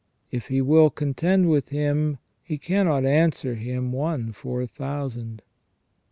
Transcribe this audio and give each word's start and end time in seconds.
If 0.31 0.47
he 0.47 0.61
will 0.61 0.89
contend 0.89 1.47
with 1.47 1.69
Him, 1.69 2.17
he 2.41 2.57
cannot 2.57 3.05
answer 3.05 3.53
Him 3.53 3.91
one 3.91 4.31
for 4.31 4.59
a 4.63 4.67
thousand." 4.67 5.43